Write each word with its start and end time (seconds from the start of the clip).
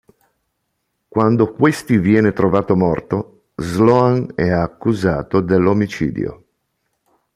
Quando 1.07 1.51
questi 1.53 1.99
viene 1.99 2.33
trovato 2.33 2.75
morto, 2.75 3.43
Sloan 3.57 4.31
è 4.33 4.49
accusato 4.49 5.41
dell'omicidio... 5.41 6.43